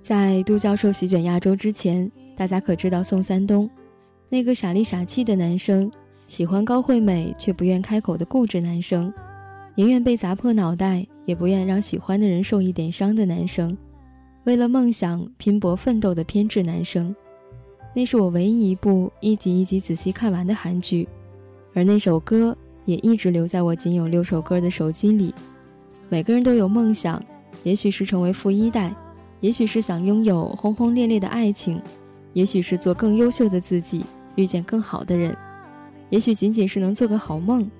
[0.00, 3.68] 在杜教授席卷亚洲之前，大家可知道宋三东，
[4.30, 5.92] 那个傻里傻气的男生，
[6.26, 9.12] 喜欢高惠美却不愿开口的固执男生，
[9.74, 13.76] 宁愿被砸破脑袋也不愿让喜欢的人受一点伤的男生，
[14.44, 17.14] 为了梦想拼搏奋斗的偏执男生。
[17.94, 21.06] 那是我唯一一部一集一集仔细看完的韩剧，
[21.74, 25.34] 而那首歌也一直留在我仅有六首歌的手机里。
[26.08, 27.22] 每个人都有梦想，
[27.62, 28.94] 也许是成为富一代，
[29.40, 31.80] 也许是想拥有轰轰烈烈的爱情，
[32.32, 35.36] 也许是做更优秀的自己，遇见更好的人，
[36.10, 37.70] 也许仅仅是能做个好梦。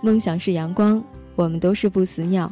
[0.00, 1.02] 梦想是阳光，
[1.34, 2.50] 我们都是不死鸟。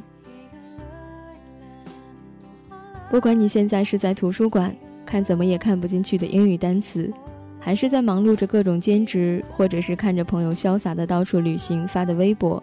[3.10, 4.74] 不管你现在是在图书馆。
[5.06, 7.12] 看怎么也看不进去的英语单词，
[7.60, 12.60] 还是在忙碌着各种兼职，或者是看着朋友潇洒的到处旅行发的微博，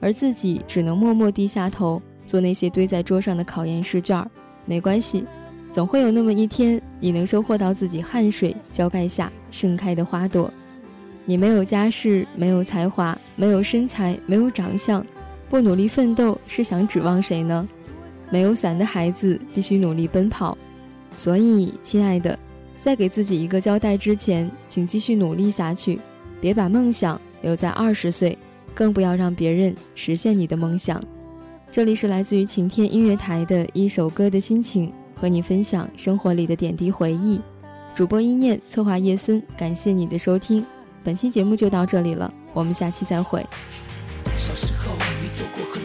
[0.00, 4.30] 而自己只能默默低下头做那些堆在桌上的考研试卷儿。
[4.66, 5.24] 没关系，
[5.70, 10.52] 总会有那么一天，你能收获到自己汗水浇盖下盛开的花朵。
[11.24, 15.04] 你没有家世，没有才华，没有身材，没有长相，
[15.48, 17.66] 不努力奋斗是想指望谁呢？
[18.28, 20.56] 没有伞的孩子必须努力奔跑。
[21.16, 22.38] 所以，亲爱的，
[22.78, 26.00] 在给自己一个交代之前，请继续努力下去，
[26.40, 28.36] 别把梦想留在二十岁，
[28.74, 31.02] 更不要让别人实现你的梦想。
[31.76, 37.38] 这里是来自于晴天音乐台的一首歌的心情，和你分享生活里的点滴回忆。
[37.94, 40.64] 主播一念，策划叶森，感谢你的收听，
[41.04, 43.44] 本期节目就到这里了，我们下期再会。
[44.38, 45.75] 小时候，你走过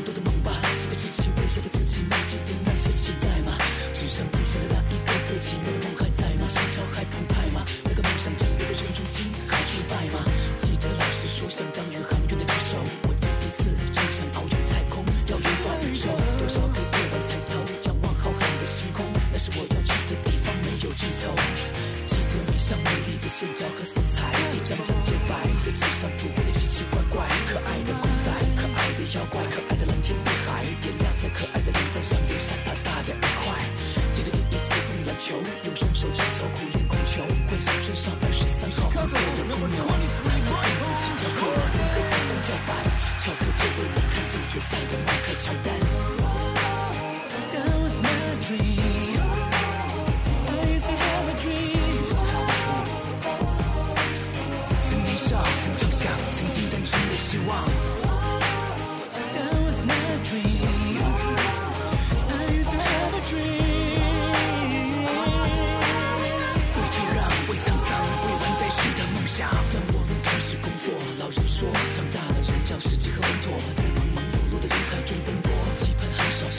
[23.42, 24.22] 线条和色彩，
[24.54, 25.34] 一张张洁白
[25.66, 33.50] 的纸上涂画的奇奇怪怪，可爱的公仔，可爱的妖怪，可爱的蓝天碧海，也亮在可爱的脸蛋上，留下大大的一块。
[34.14, 35.34] 记得第一次碰篮球，
[35.66, 42.78] 用双手去投苦练控球，幻想穿上二十三号红色的公牛，踩着影子心跳扣篮，跟个运动叫板，
[43.18, 45.74] 翘课就为了看总决赛的迈克乔丹。
[47.58, 48.91] That was my dream.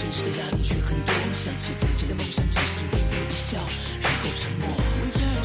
[0.02, 1.14] 现实的压力却很多。
[1.30, 3.54] 想起曾经的梦想，只是微微一笑，
[4.02, 4.66] 然后沉默。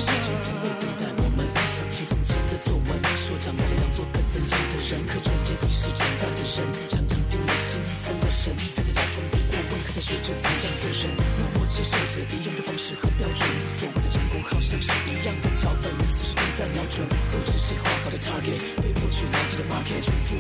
[0.02, 6.58] 时间从未等待我们，想起从前的作文，说长大了要做个怎样的人，可转眼已是长大的人，
[6.90, 11.06] 常常丢了心，分了神，还在假装不过问，还在学着怎样做人，
[11.38, 13.46] 默默接受着一样的方式和标准。
[13.62, 20.34] 所谓的成功，好像是一样的脚本，随时都在瞄准，不知谁画好的 target，被迫去了解的 market，重复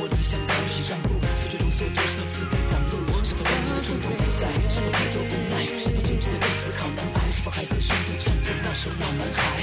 [0.00, 4.48] 活理想早已让步，岁月如梭，多少次被挡路，是否让你的冲动不再？
[4.70, 5.66] 是否太多无奈？
[5.78, 7.30] 是否坚持的日子好难挨？
[7.30, 9.60] 是否还和兄弟唱着那首老男孩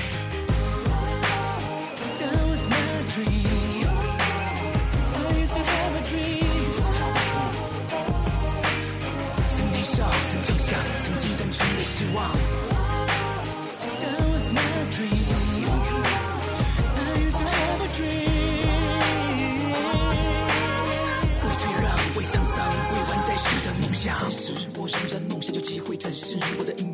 [9.56, 12.47] 曾年少，曾畅想，曾经单纯的希望。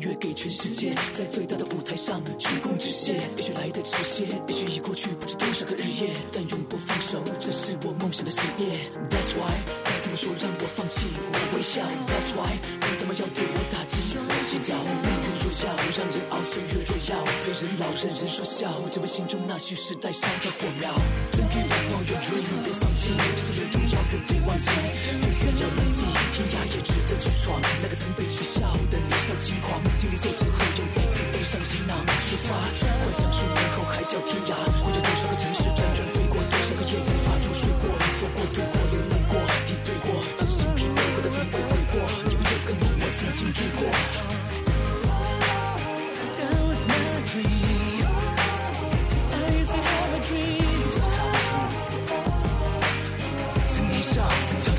[0.04, 3.14] 乐给全世界，在最大的舞台上鞠躬致谢。
[3.36, 8.68] 也许来得迟些，也许已过去不知多少个日夜，但永不放手，这是我梦想的事业。
[9.08, 11.80] That's why，当他们说让我放弃，我微笑。
[12.04, 14.76] That's why，当他们要对我打击，我祈祷。
[14.76, 20.92] 命运若要让人熬，岁月若要被人老，人人说笑，只为心中那蓄势待烧的火苗。
[21.32, 24.68] Don't give up on your dream，别放弃，就算路途遥远别忘记，
[25.24, 27.60] 就算要浪迹天涯也值得去闯。
[27.80, 28.98] 那个曾被取笑的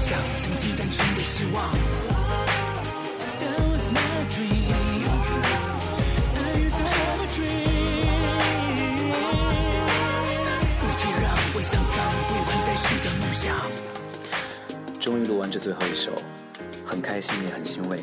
[0.05, 1.67] 想，曾经单纯的希望。
[3.41, 4.69] That was my dream.
[6.35, 8.05] I used to have a dream.
[10.79, 11.25] 不退让，
[11.55, 11.97] 为沧桑，
[12.29, 13.57] 未完待续的梦想。
[14.99, 16.11] 终于录完这最后一首，
[16.85, 17.99] 很开心也很欣慰。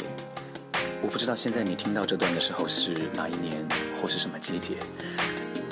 [1.00, 3.64] 我不知道现在你听到这段的时候是哪一年
[4.00, 4.74] 或是什么季节，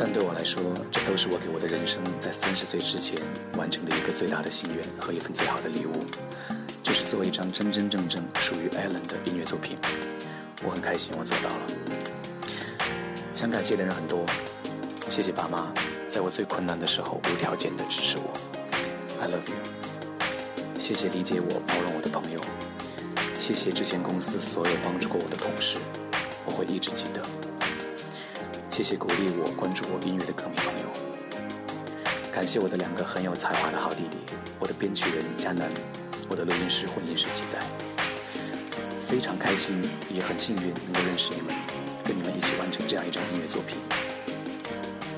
[0.03, 3.21] 但对我来说，这都是我给我的人生在三十岁之前
[3.59, 5.93] 完成的一个最大的心愿和一份最好的礼物，
[6.83, 9.77] 就是做一张真真正正属于 Allen 的音乐作品。
[10.65, 11.67] 我很开心我做到了。
[13.35, 14.25] 想感谢的人很多，
[15.11, 15.71] 谢谢爸妈，
[16.09, 18.33] 在我最困难的时候无条件的支持我
[19.21, 20.81] ，I love you。
[20.81, 22.41] 谢谢理解我、包容我的朋友。
[23.39, 25.77] 谢谢之前公司所有帮助过我的同事，
[26.47, 27.50] 我会一直记得。
[28.81, 30.89] 谢谢鼓励我、关注我音乐的歌迷朋友。
[32.33, 34.17] 感谢我的两个很有才华的好弟弟，
[34.59, 35.71] 我的编曲人佳楠，
[36.31, 37.59] 我的录音师混音师鸡仔。
[39.05, 39.79] 非常开心，
[40.09, 41.55] 也很幸运能够认识你们，
[42.03, 43.77] 跟你们一起完成这样一张音乐作品。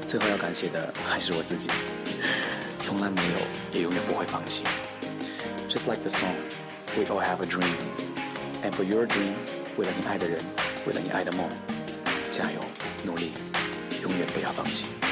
[0.08, 1.70] 最后要感谢的还是我自己，
[2.80, 3.38] 从来没有，
[3.72, 4.64] 也永远不会放弃。
[5.68, 6.34] Just like the song,
[6.96, 7.76] we all have a dream.
[8.64, 9.34] And for your dream，
[9.76, 10.42] 为了你爱的人，
[10.84, 11.48] 为了你爱的梦，
[12.32, 12.58] 加油，
[13.04, 13.30] 努力，
[14.12, 15.11] 永远不要放弃。